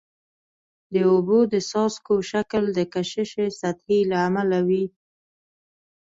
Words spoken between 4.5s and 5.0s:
وي.